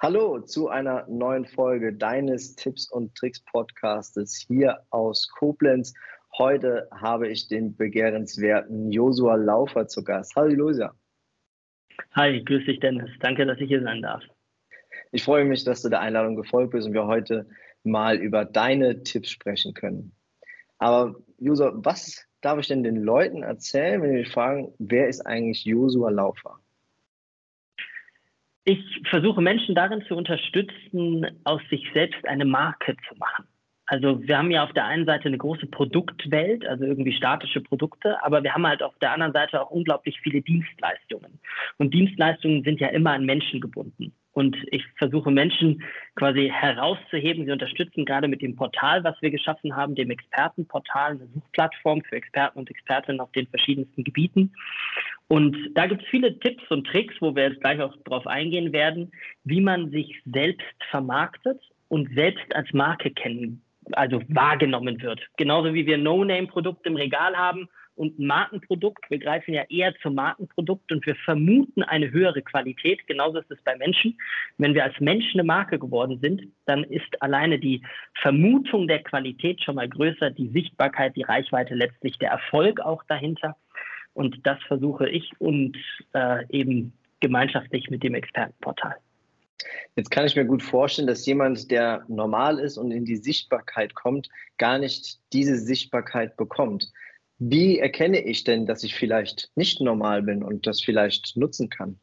[0.00, 5.94] Hallo zu einer neuen Folge deines Tipps und Tricks Podcastes hier aus Koblenz.
[6.36, 10.36] Heute habe ich den begehrenswerten Josua Laufer zu Gast.
[10.36, 10.94] Hallo Josua.
[12.12, 13.10] Hi, grüß dich Dennis.
[13.20, 14.22] Danke, dass ich hier sein darf.
[15.12, 17.48] Ich freue mich, dass du der Einladung gefolgt bist und wir heute
[17.84, 20.12] mal über deine Tipps sprechen können.
[20.78, 25.20] Aber Josua, was darf ich denn den Leuten erzählen, wenn sie mich fragen, wer ist
[25.22, 26.58] eigentlich Josua Laufer?
[28.64, 33.46] Ich versuche Menschen darin zu unterstützen, aus sich selbst eine Marke zu machen.
[33.86, 38.22] Also wir haben ja auf der einen Seite eine große Produktwelt, also irgendwie statische Produkte,
[38.22, 41.40] aber wir haben halt auf der anderen Seite auch unglaublich viele Dienstleistungen.
[41.78, 44.12] Und Dienstleistungen sind ja immer an Menschen gebunden.
[44.38, 45.82] Und ich versuche Menschen
[46.14, 47.44] quasi herauszuheben.
[47.44, 52.14] Sie unterstützen gerade mit dem Portal, was wir geschaffen haben, dem Expertenportal, eine Suchplattform für
[52.14, 54.52] Experten und Expertinnen auf den verschiedensten Gebieten.
[55.26, 58.72] Und da gibt es viele Tipps und Tricks, wo wir jetzt gleich auch drauf eingehen
[58.72, 59.10] werden,
[59.42, 65.20] wie man sich selbst vermarktet und selbst als Marke kennen, also wahrgenommen wird.
[65.36, 69.10] Genauso wie wir No-Name-Produkte im Regal haben und ein Markenprodukt.
[69.10, 73.06] Wir greifen ja eher zum Markenprodukt und wir vermuten eine höhere Qualität.
[73.06, 74.16] Genauso ist es bei Menschen.
[74.56, 77.82] Wenn wir als Menschen eine Marke geworden sind, dann ist alleine die
[78.22, 83.56] Vermutung der Qualität schon mal größer, die Sichtbarkeit, die Reichweite, letztlich der Erfolg auch dahinter.
[84.14, 85.76] Und das versuche ich und
[86.12, 88.96] äh, eben gemeinschaftlich mit dem Expertenportal.
[89.96, 93.94] Jetzt kann ich mir gut vorstellen, dass jemand, der normal ist und in die Sichtbarkeit
[93.94, 96.92] kommt, gar nicht diese Sichtbarkeit bekommt.
[97.38, 102.00] Wie erkenne ich denn, dass ich vielleicht nicht normal bin und das vielleicht nutzen kann?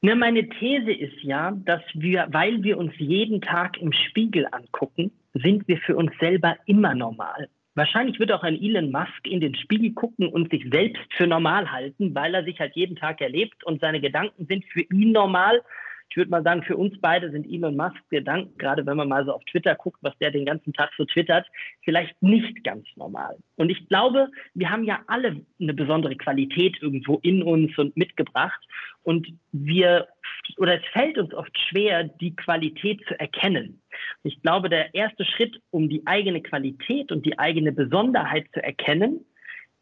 [0.00, 5.10] Na, meine These ist ja, dass wir, weil wir uns jeden Tag im Spiegel angucken,
[5.34, 7.48] sind wir für uns selber immer normal.
[7.74, 11.70] Wahrscheinlich wird auch ein Elon Musk in den Spiegel gucken und sich selbst für normal
[11.70, 15.62] halten, weil er sich halt jeden Tag erlebt und seine Gedanken sind für ihn normal
[16.10, 19.24] ich würde mal sagen, für uns beide sind Elon Musk Gedanken, gerade wenn man mal
[19.26, 21.46] so auf Twitter guckt, was der den ganzen Tag so twittert,
[21.84, 23.36] vielleicht nicht ganz normal.
[23.56, 28.60] Und ich glaube, wir haben ja alle eine besondere Qualität irgendwo in uns und mitgebracht.
[29.02, 30.08] Und wir,
[30.56, 33.82] oder es fällt uns oft schwer, die Qualität zu erkennen.
[34.22, 39.24] Ich glaube, der erste Schritt, um die eigene Qualität und die eigene Besonderheit zu erkennen,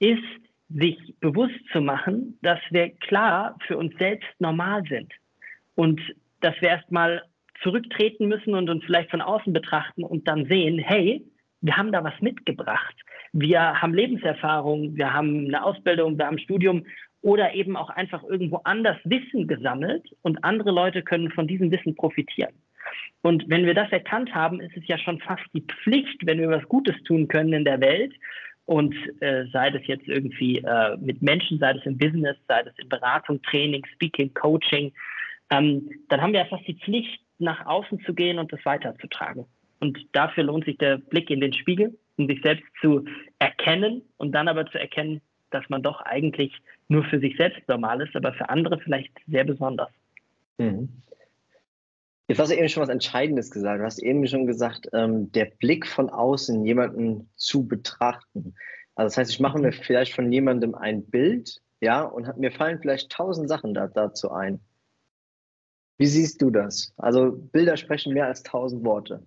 [0.00, 0.22] ist,
[0.68, 5.12] sich bewusst zu machen, dass wir klar für uns selbst normal sind
[5.76, 6.00] und
[6.40, 7.22] dass wir erstmal
[7.62, 11.24] zurücktreten müssen und uns vielleicht von außen betrachten und dann sehen, hey,
[11.60, 12.94] wir haben da was mitgebracht.
[13.32, 16.84] Wir haben Lebenserfahrung, wir haben eine Ausbildung, wir haben ein Studium
[17.22, 21.94] oder eben auch einfach irgendwo anders Wissen gesammelt und andere Leute können von diesem Wissen
[21.94, 22.54] profitieren.
[23.22, 26.50] Und wenn wir das erkannt haben, ist es ja schon fast die Pflicht, wenn wir
[26.50, 28.12] was Gutes tun können in der Welt,
[28.66, 32.74] und äh, sei das jetzt irgendwie äh, mit Menschen, sei das im Business, sei das
[32.78, 34.92] in Beratung, Training, Speaking, Coaching,
[35.50, 39.46] ähm, dann haben wir ja fast die Pflicht, nach außen zu gehen und das weiterzutragen.
[39.80, 43.04] Und dafür lohnt sich der Blick in den Spiegel, um sich selbst zu
[43.38, 45.20] erkennen und dann aber zu erkennen,
[45.50, 46.52] dass man doch eigentlich
[46.88, 49.90] nur für sich selbst normal ist, aber für andere vielleicht sehr besonders.
[50.58, 50.88] Mhm.
[52.28, 53.80] Jetzt hast du eben schon was Entscheidendes gesagt.
[53.80, 58.54] Du hast eben schon gesagt, ähm, der Blick von außen, jemanden zu betrachten.
[58.96, 59.72] Also das heißt, ich mache mir mhm.
[59.82, 64.60] vielleicht von jemandem ein Bild, ja, und mir fallen vielleicht tausend Sachen da, dazu ein.
[65.98, 66.92] Wie siehst du das?
[66.96, 69.26] Also Bilder sprechen mehr als tausend Worte.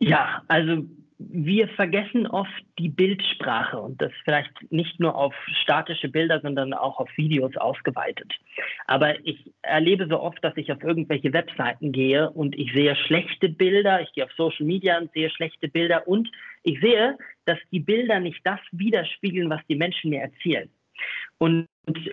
[0.00, 0.84] Ja, also
[1.18, 6.98] wir vergessen oft die Bildsprache und das vielleicht nicht nur auf statische Bilder, sondern auch
[6.98, 8.32] auf Videos ausgeweitet.
[8.86, 13.50] Aber ich erlebe so oft, dass ich auf irgendwelche Webseiten gehe und ich sehe schlechte
[13.50, 16.30] Bilder, ich gehe auf Social Media und sehe schlechte Bilder und
[16.62, 20.70] ich sehe, dass die Bilder nicht das widerspiegeln, was die Menschen mir erzählen.
[21.40, 21.66] Und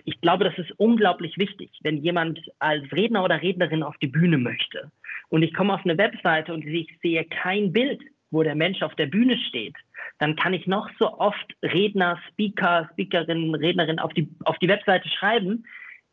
[0.06, 4.38] ich glaube, das ist unglaublich wichtig, wenn jemand als Redner oder Rednerin auf die Bühne
[4.38, 4.90] möchte.
[5.28, 8.94] Und ich komme auf eine Webseite und ich sehe kein Bild, wo der Mensch auf
[8.94, 9.76] der Bühne steht.
[10.18, 15.06] Dann kann ich noch so oft Redner, Speaker, Speakerin, Rednerin auf die, auf die Webseite
[15.10, 15.66] schreiben.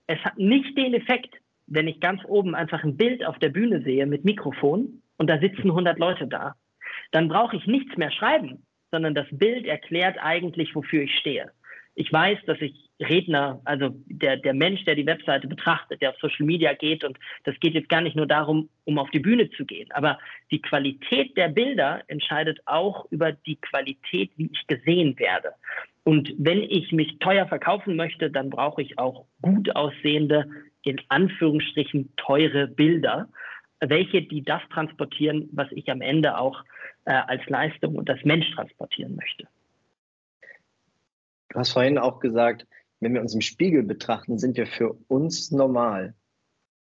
[0.07, 1.33] Es hat nicht den Effekt,
[1.67, 5.39] wenn ich ganz oben einfach ein Bild auf der Bühne sehe mit Mikrofon und da
[5.39, 6.55] sitzen 100 Leute da.
[7.11, 11.51] dann brauche ich nichts mehr schreiben, sondern das Bild erklärt eigentlich, wofür ich stehe.
[11.95, 16.19] Ich weiß, dass ich Redner, also der, der Mensch, der die Webseite betrachtet, der auf
[16.19, 19.49] Social Media geht, und das geht jetzt gar nicht nur darum, um auf die Bühne
[19.51, 20.17] zu gehen, aber
[20.51, 25.53] die Qualität der Bilder entscheidet auch über die Qualität, wie ich gesehen werde.
[26.03, 30.47] Und wenn ich mich teuer verkaufen möchte, dann brauche ich auch gut aussehende,
[30.83, 33.27] in Anführungsstrichen teure Bilder,
[33.81, 36.63] welche die das transportieren, was ich am Ende auch
[37.05, 39.47] äh, als Leistung und als Mensch transportieren möchte.
[41.49, 42.67] Du hast vorhin auch gesagt,
[42.99, 46.15] wenn wir uns im Spiegel betrachten, sind wir für uns normal.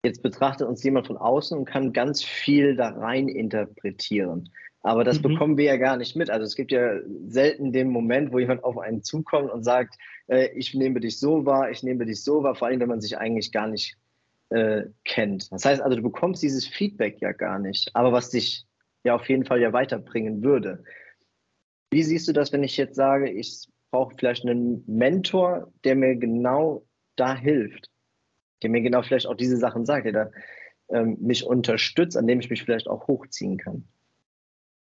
[0.03, 4.49] Jetzt betrachtet uns jemand von außen und kann ganz viel da rein interpretieren.
[4.83, 5.23] Aber das mhm.
[5.23, 6.29] bekommen wir ja gar nicht mit.
[6.29, 9.95] Also es gibt ja selten den Moment, wo jemand auf einen zukommt und sagt,
[10.27, 13.01] äh, ich nehme dich so wahr, ich nehme dich so wahr, vor allem wenn man
[13.01, 13.95] sich eigentlich gar nicht
[14.49, 15.51] äh, kennt.
[15.51, 18.65] Das heißt also, du bekommst dieses Feedback ja gar nicht, aber was dich
[19.03, 20.83] ja auf jeden Fall ja weiterbringen würde.
[21.91, 26.15] Wie siehst du das, wenn ich jetzt sage, ich brauche vielleicht einen Mentor, der mir
[26.15, 26.83] genau
[27.15, 27.89] da hilft,
[28.63, 30.31] der mir genau vielleicht auch diese Sachen sagt, der da
[30.89, 33.83] ähm, mich unterstützt, an dem ich mich vielleicht auch hochziehen kann?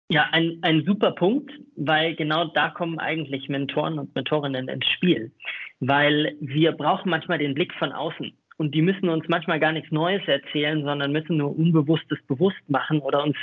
[0.09, 5.31] Ja, ein, ein super Punkt, weil genau da kommen eigentlich Mentoren und Mentorinnen ins Spiel.
[5.79, 8.31] Weil wir brauchen manchmal den Blick von außen.
[8.57, 12.99] Und die müssen uns manchmal gar nichts Neues erzählen, sondern müssen nur Unbewusstes bewusst machen
[12.99, 13.35] oder uns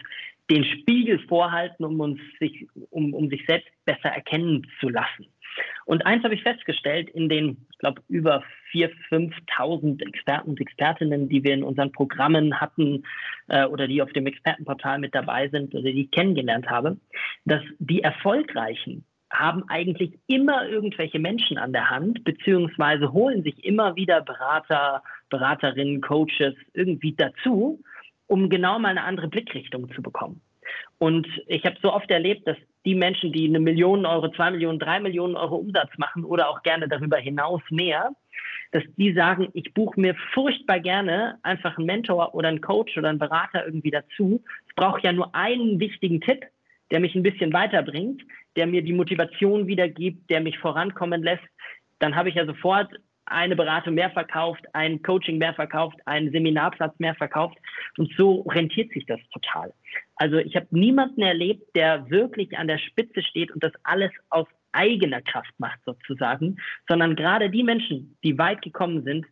[0.48, 5.26] den Spiegel vorhalten, um uns sich, um, um sich selbst besser erkennen zu lassen.
[5.84, 8.42] Und eins habe ich festgestellt, in den, ich glaube, über
[8.72, 13.04] 4.000, 5.000 Experten und Expertinnen, die wir in unseren Programmen hatten
[13.48, 16.96] äh, oder die auf dem Expertenportal mit dabei sind oder die ich kennengelernt habe,
[17.44, 23.94] dass die Erfolgreichen haben eigentlich immer irgendwelche Menschen an der Hand, beziehungsweise holen sich immer
[23.94, 27.80] wieder Berater, Beraterinnen, Coaches irgendwie dazu,
[28.26, 30.40] um genau mal eine andere Blickrichtung zu bekommen.
[30.98, 34.78] Und ich habe so oft erlebt, dass die Menschen, die eine Million Euro, zwei Millionen,
[34.78, 38.10] drei Millionen Euro Umsatz machen oder auch gerne darüber hinaus mehr,
[38.72, 43.08] dass die sagen, ich buche mir furchtbar gerne einfach einen Mentor oder einen Coach oder
[43.08, 44.42] einen Berater irgendwie dazu.
[44.68, 46.44] Es braucht ja nur einen wichtigen Tipp,
[46.90, 48.22] der mich ein bisschen weiterbringt,
[48.56, 51.44] der mir die Motivation wiedergibt, der mich vorankommen lässt.
[51.98, 52.90] Dann habe ich ja sofort
[53.26, 57.56] eine Beratung mehr verkauft, ein Coaching mehr verkauft, einen Seminarplatz mehr verkauft.
[57.96, 59.72] Und so rentiert sich das total.
[60.20, 64.46] Also ich habe niemanden erlebt, der wirklich an der Spitze steht und das alles aus
[64.72, 69.24] eigener Kraft macht sozusagen, sondern gerade die Menschen, die weit gekommen sind,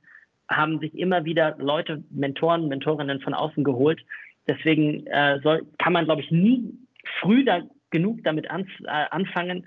[0.50, 4.00] haben sich immer wieder Leute, Mentoren, Mentorinnen von außen geholt.
[4.46, 6.72] Deswegen äh, soll, kann man, glaube ich, nie
[7.20, 9.66] früh da genug damit an, äh, anfangen.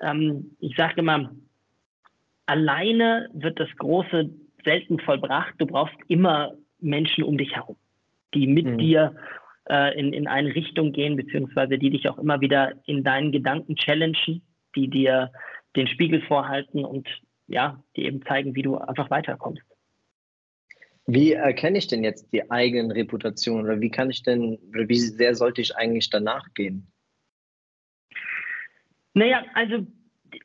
[0.00, 1.30] Ähm, ich sage immer,
[2.46, 4.30] alleine wird das Große
[4.64, 5.54] selten vollbracht.
[5.58, 7.76] Du brauchst immer Menschen um dich herum,
[8.34, 8.78] die mit mhm.
[8.78, 9.14] dir
[9.68, 13.76] äh, in, in eine Richtung gehen, beziehungsweise die dich auch immer wieder in deinen Gedanken
[13.76, 14.42] challengen,
[14.74, 15.32] die dir
[15.74, 17.08] den Spiegel vorhalten und
[17.48, 19.62] ja, die eben zeigen, wie du einfach weiterkommst.
[21.06, 24.98] Wie erkenne ich denn jetzt die eigenen Reputationen oder wie kann ich denn, oder wie
[24.98, 26.90] sehr sollte ich eigentlich danach gehen?
[29.14, 29.86] Naja, also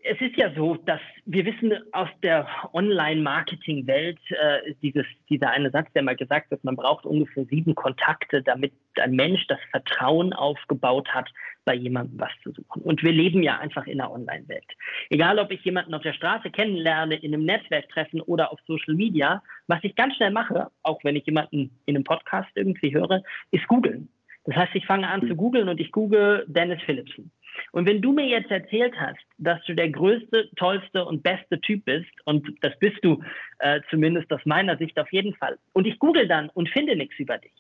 [0.03, 5.91] es ist ja so, dass wir wissen aus der Online-Marketing-Welt, äh, dieses, dieser eine Satz,
[5.93, 11.09] der mal gesagt wird, man braucht ungefähr sieben Kontakte, damit ein Mensch das Vertrauen aufgebaut
[11.09, 11.29] hat,
[11.65, 12.81] bei jemandem was zu suchen.
[12.81, 14.65] Und wir leben ja einfach in der Online-Welt.
[15.09, 18.95] Egal, ob ich jemanden auf der Straße kennenlerne, in einem Netzwerk treffen oder auf Social
[18.95, 23.21] Media, was ich ganz schnell mache, auch wenn ich jemanden in einem Podcast irgendwie höre,
[23.51, 24.09] ist googeln.
[24.45, 27.31] Das heißt, ich fange an zu googeln und ich google Dennis Philipson.
[27.71, 31.85] Und wenn du mir jetzt erzählt hast, dass du der größte, tollste und beste Typ
[31.85, 33.23] bist, und das bist du
[33.59, 37.17] äh, zumindest aus meiner Sicht auf jeden Fall, und ich google dann und finde nichts
[37.19, 37.53] über dich,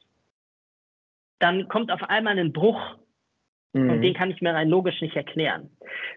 [1.39, 2.97] dann kommt auf einmal ein Bruch
[3.73, 3.89] mhm.
[3.89, 5.69] und den kann ich mir rein logisch nicht erklären.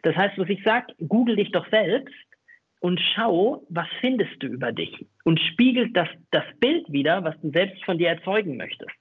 [0.02, 2.14] Das heißt, was ich sage, google dich doch selbst
[2.80, 7.50] und schau, was findest du über dich und spiegelt das, das Bild wieder, was du
[7.50, 8.94] selbst von dir erzeugen möchtest.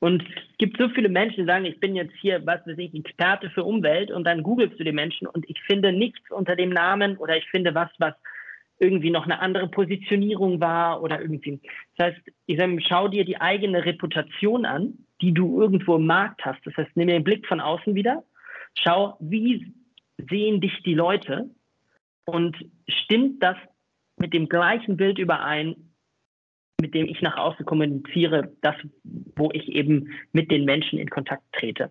[0.00, 2.94] Und es gibt so viele Menschen, die sagen, ich bin jetzt hier, was weiß ich,
[2.94, 6.70] Experte für Umwelt und dann googelst du die Menschen und ich finde nichts unter dem
[6.70, 8.14] Namen oder ich finde was, was
[8.78, 11.60] irgendwie noch eine andere Positionierung war oder irgendwie.
[11.96, 16.44] Das heißt, ich sage, schau dir die eigene Reputation an, die du irgendwo im Markt
[16.44, 16.60] hast.
[16.66, 18.24] Das heißt, nimm den Blick von außen wieder,
[18.74, 19.72] schau, wie
[20.28, 21.48] sehen dich die Leute
[22.24, 22.56] und
[22.88, 23.56] stimmt das
[24.16, 25.93] mit dem gleichen Bild überein,
[26.80, 28.74] mit dem ich nach außen kommuniziere, das,
[29.36, 31.90] wo ich eben mit den Menschen in Kontakt trete.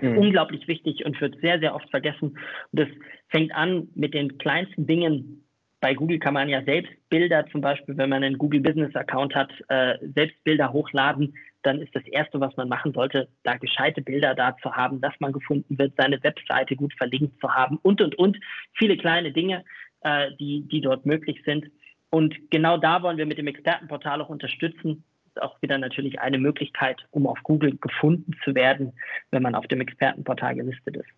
[0.00, 0.18] Mhm.
[0.18, 2.38] Unglaublich wichtig und wird sehr, sehr oft vergessen.
[2.72, 2.88] Und das
[3.28, 5.42] fängt an mit den kleinsten Dingen.
[5.80, 9.34] Bei Google kann man ja selbst Bilder, zum Beispiel, wenn man einen Google Business Account
[9.34, 11.34] hat, äh, selbst Bilder hochladen.
[11.62, 15.14] dann ist das Erste, was man machen sollte, da gescheite Bilder da zu haben, dass
[15.18, 18.38] man gefunden wird, seine Webseite gut verlinkt zu haben und, und, und.
[18.74, 19.64] Viele kleine Dinge,
[20.02, 21.66] äh, die, die dort möglich sind.
[22.10, 25.04] Und genau da wollen wir mit dem Expertenportal auch unterstützen.
[25.24, 28.92] Das ist auch wieder natürlich eine Möglichkeit, um auf Google gefunden zu werden,
[29.30, 31.08] wenn man auf dem Expertenportal gelistet ist.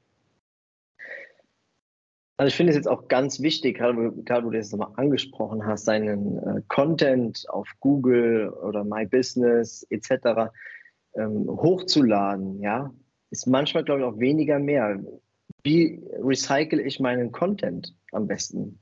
[2.38, 3.96] Also ich finde es jetzt auch ganz wichtig, gerade,
[4.44, 10.52] wo du das nochmal angesprochen hast, seinen äh, Content auf Google oder My Business etc.
[11.16, 12.92] Ähm, hochzuladen, ja,
[13.30, 15.00] ist manchmal, glaube ich, auch weniger mehr.
[15.64, 18.78] Wie recycle ich meinen Content am besten?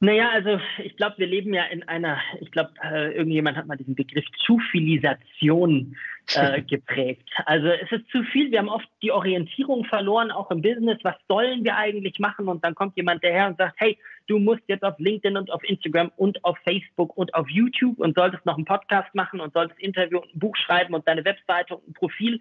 [0.00, 3.76] Naja, also ich glaube, wir leben ja in einer, ich glaube, äh, irgendjemand hat mal
[3.76, 5.96] diesen Begriff Zufilisation
[6.34, 7.28] äh, geprägt.
[7.46, 11.16] Also es ist zu viel, wir haben oft die Orientierung verloren, auch im Business, was
[11.26, 12.46] sollen wir eigentlich machen?
[12.46, 15.64] Und dann kommt jemand daher und sagt, hey, du musst jetzt auf LinkedIn und auf
[15.64, 19.80] Instagram und auf Facebook und auf YouTube und solltest noch einen Podcast machen und solltest
[19.80, 22.38] Interview und ein Buch schreiben und deine Webseite und ein Profil.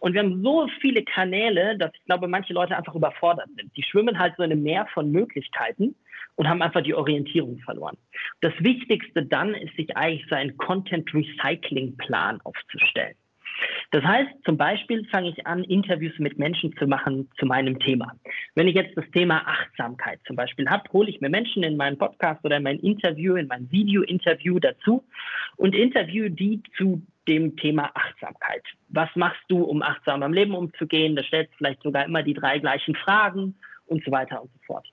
[0.00, 3.76] Und wir haben so viele Kanäle, dass ich glaube, manche Leute einfach überfordert sind.
[3.76, 5.94] Die schwimmen halt so in einem Meer von Möglichkeiten
[6.36, 7.96] und haben einfach die Orientierung verloren.
[8.40, 13.16] Das Wichtigste dann ist, sich eigentlich so einen Content Recycling Plan aufzustellen.
[13.90, 18.12] Das heißt, zum Beispiel fange ich an, Interviews mit Menschen zu machen zu meinem Thema.
[18.54, 21.96] Wenn ich jetzt das Thema Achtsamkeit zum Beispiel habe, hole ich mir Menschen in meinen
[21.96, 25.04] Podcast oder in mein Interview, in mein Video-Interview dazu
[25.56, 28.62] und interview die zu dem Thema Achtsamkeit.
[28.88, 31.16] Was machst du, um achtsam am Leben umzugehen?
[31.16, 34.58] Da stellst du vielleicht sogar immer die drei gleichen Fragen und so weiter und so
[34.66, 34.86] fort.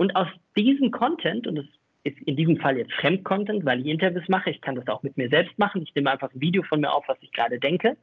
[0.00, 1.66] Und aus diesem Content, und das
[2.04, 5.18] ist in diesem Fall jetzt Fremdcontent, weil ich Interviews mache, ich kann das auch mit
[5.18, 7.98] mir selbst machen, ich nehme einfach ein Video von mir auf, was ich gerade denke,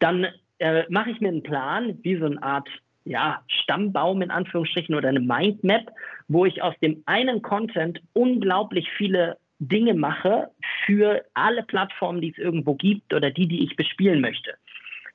[0.00, 0.26] dann
[0.58, 2.68] äh, mache ich mir einen Plan, wie so eine Art
[3.04, 5.92] ja, Stammbaum in Anführungsstrichen oder eine Mindmap,
[6.26, 10.50] wo ich aus dem einen Content unglaublich viele Dinge mache
[10.84, 14.54] für alle Plattformen, die es irgendwo gibt oder die, die ich bespielen möchte.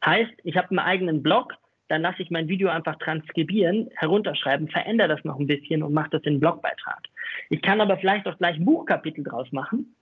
[0.06, 1.54] Heißt, ich habe einen eigenen Blog,
[1.90, 6.10] dann lasse ich mein Video einfach transkribieren, herunterschreiben, verändere das noch ein bisschen und mache
[6.12, 7.04] das in einen Blogbeitrag.
[7.50, 9.96] Ich kann aber vielleicht auch gleich ein Buchkapitel draus machen,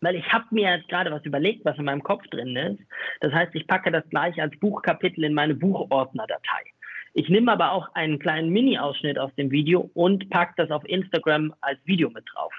[0.00, 2.80] weil ich habe mir jetzt gerade was überlegt, was in meinem Kopf drin ist.
[3.20, 6.62] Das heißt, ich packe das gleich als Buchkapitel in meine Buchordnerdatei.
[7.12, 11.52] Ich nehme aber auch einen kleinen Mini-Ausschnitt aus dem Video und packe das auf Instagram
[11.60, 12.52] als Video mit drauf.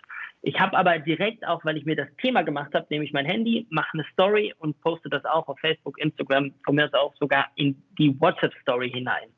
[0.44, 3.26] Ich habe aber direkt auch, weil ich mir das Thema gemacht habe, nehme ich mein
[3.26, 7.50] Handy, mache eine Story und poste das auch auf Facebook, Instagram, komme jetzt auch sogar
[7.56, 9.30] in die WhatsApp-Story hinein.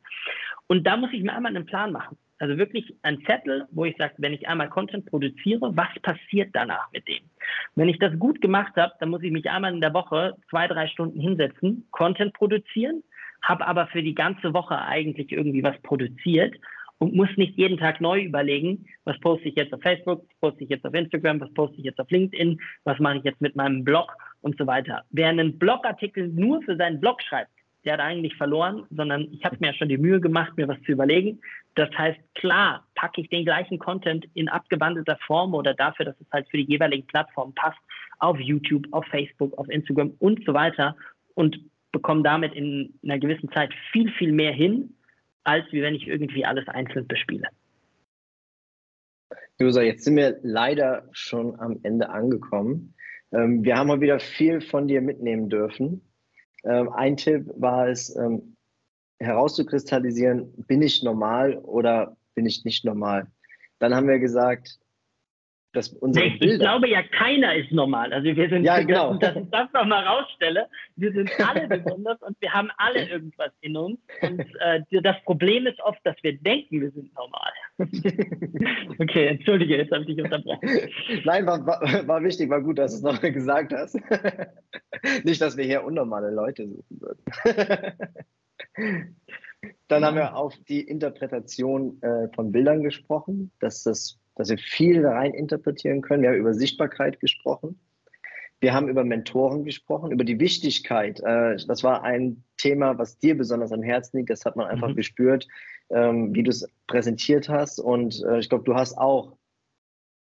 [0.67, 2.17] Und da muss ich mir einmal einen Plan machen.
[2.39, 6.91] Also wirklich ein Zettel, wo ich sage, wenn ich einmal Content produziere, was passiert danach
[6.91, 7.23] mit dem?
[7.75, 10.67] Wenn ich das gut gemacht habe, dann muss ich mich einmal in der Woche zwei,
[10.67, 13.03] drei Stunden hinsetzen, Content produzieren,
[13.41, 16.55] habe aber für die ganze Woche eigentlich irgendwie was produziert
[17.03, 20.63] und muss nicht jeden Tag neu überlegen, was poste ich jetzt auf Facebook, was poste
[20.63, 23.57] ich jetzt auf Instagram, was poste ich jetzt auf LinkedIn, was mache ich jetzt mit
[23.57, 25.03] meinem Blog und so weiter.
[25.09, 27.51] Wer einen Blogartikel nur für seinen Blog schreibt,
[27.83, 30.81] der hat eigentlich verloren, sondern ich habe mir ja schon die Mühe gemacht, mir was
[30.83, 31.41] zu überlegen.
[31.75, 36.27] Das heißt, klar, packe ich den gleichen Content in abgewandelter Form oder dafür, dass es
[36.31, 37.79] halt für die jeweiligen Plattformen passt,
[38.19, 40.95] auf YouTube, auf Facebook, auf Instagram und so weiter
[41.35, 41.59] und
[41.91, 44.95] bekomme damit in einer gewissen Zeit viel, viel mehr hin,
[45.43, 47.47] als wie wenn ich irgendwie alles einzeln bespiele.
[49.59, 52.95] Josa, jetzt sind wir leider schon am Ende angekommen.
[53.31, 56.01] Ähm, wir haben mal wieder viel von dir mitnehmen dürfen.
[56.63, 58.55] Ähm, ein Tipp war es, ähm,
[59.19, 63.27] herauszukristallisieren, bin ich normal oder bin ich nicht normal?
[63.79, 64.79] Dann haben wir gesagt,
[65.73, 66.53] dass unsere nee, Bilder.
[66.53, 68.13] Ich glaube ja, keiner ist normal.
[68.13, 69.15] Also wir sind, ja, genau.
[69.15, 73.75] dass ich das nochmal rausstelle, wir sind alle besonders und wir haben alle irgendwas in
[73.75, 73.99] uns.
[74.21, 77.51] Und äh, das Problem ist oft, dass wir denken, wir sind normal.
[78.99, 80.69] okay, entschuldige, jetzt habe ich dich unterbrochen.
[81.25, 83.97] Nein, war, war, war wichtig, war gut, dass du es nochmal gesagt hast.
[85.23, 87.23] Nicht, dass wir hier unnormale Leute suchen würden.
[89.87, 95.05] Dann haben wir auf die Interpretation äh, von Bildern gesprochen, dass das dass wir viel
[95.05, 96.23] rein interpretieren können.
[96.23, 97.79] Wir haben über Sichtbarkeit gesprochen.
[98.59, 101.19] Wir haben über Mentoren gesprochen, über die Wichtigkeit.
[101.19, 104.29] Äh, das war ein Thema, was dir besonders am Herzen liegt.
[104.29, 104.95] Das hat man einfach mhm.
[104.95, 105.47] gespürt,
[105.89, 107.79] ähm, wie du es präsentiert hast.
[107.79, 109.37] Und äh, ich glaube, du hast auch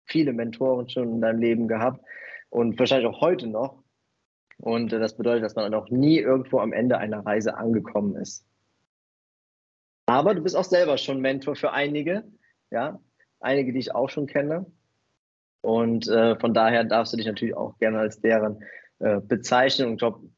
[0.07, 2.01] viele Mentoren schon in deinem Leben gehabt
[2.51, 3.83] und wahrscheinlich auch heute noch.
[4.59, 8.47] Und äh, das bedeutet, dass man auch nie irgendwo am Ende einer Reise angekommen ist.
[10.07, 12.25] Aber du bist auch selber schon Mentor für einige.
[12.71, 13.01] Ja,
[13.41, 14.67] einige, die ich auch schon kenne.
[15.61, 18.63] Und äh, von daher darfst du dich natürlich auch gerne als deren
[18.99, 19.89] äh, bezeichnen.
[19.89, 20.29] Und ich glaube,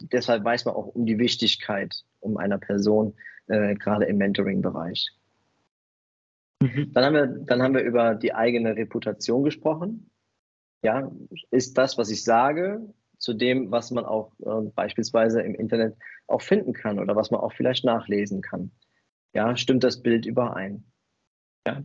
[0.00, 3.14] deshalb weiß man auch um die Wichtigkeit um einer Person,
[3.48, 5.10] äh, gerade im Mentoring-Bereich.
[6.62, 6.92] Mhm.
[6.92, 10.10] Dann, haben wir, dann haben wir über die eigene Reputation gesprochen.
[10.82, 11.10] Ja,
[11.50, 12.80] ist das, was ich sage,
[13.18, 15.96] zu dem, was man auch äh, beispielsweise im Internet
[16.26, 18.70] auch finden kann oder was man auch vielleicht nachlesen kann.
[19.32, 20.84] Ja, stimmt das Bild überein?
[21.66, 21.82] Ja.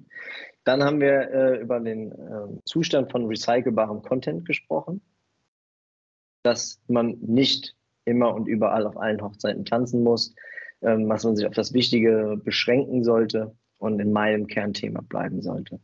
[0.64, 5.02] Dann haben wir äh, über den äh, Zustand von recycelbarem Content gesprochen,
[6.44, 7.76] dass man nicht
[8.06, 10.36] immer und überall auf allen Hochzeiten tanzen muss,
[10.82, 15.80] ähm, dass man sich auf das Wichtige beschränken sollte und in meinem Kernthema bleiben sollte.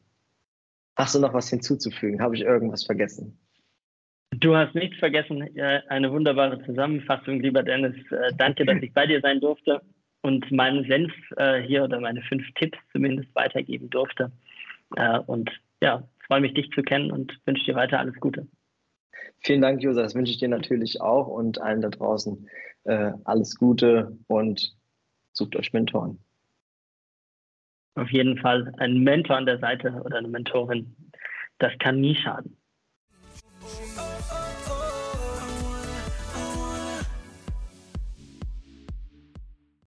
[0.95, 2.21] Hast du noch was hinzuzufügen?
[2.21, 3.39] Habe ich irgendwas vergessen?
[4.31, 5.47] Du hast nichts vergessen.
[5.87, 7.95] Eine wunderbare Zusammenfassung, lieber Dennis.
[8.11, 9.81] Äh, danke, dass ich bei dir sein durfte
[10.21, 14.31] und meinen Senf äh, hier oder meine fünf Tipps zumindest weitergeben durfte.
[14.95, 15.51] Äh, und
[15.81, 18.47] ja, freue mich, dich zu kennen und wünsche dir weiter alles Gute.
[19.39, 20.01] Vielen Dank, Josa.
[20.01, 22.49] Das wünsche ich dir natürlich auch und allen da draußen
[23.25, 24.77] alles Gute und
[25.33, 26.19] sucht euch Mentoren.
[27.95, 30.95] Auf jeden Fall ein Mentor an der Seite oder eine Mentorin.
[31.57, 32.56] Das kann nie schaden.